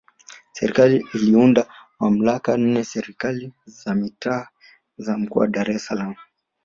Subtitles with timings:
[0.55, 1.63] Serikali iliunda
[1.99, 4.47] mamlaka nne za Serikali za Mitaa
[4.97, 6.15] za Mkoa wa Dar es Salaam